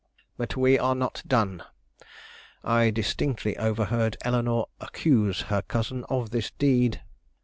[0.35, 1.61] "But we are not done.
[2.63, 7.03] I distinctly overheard Eleanore accuse her cousin of this deed.